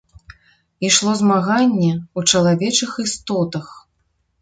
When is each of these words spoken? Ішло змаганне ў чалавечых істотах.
Ішло 0.89 1.11
змаганне 1.19 1.91
ў 1.91 2.19
чалавечых 2.35 2.91
істотах. 3.09 3.73